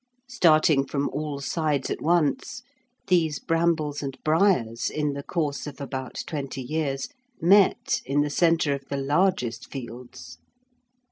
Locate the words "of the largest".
8.73-9.69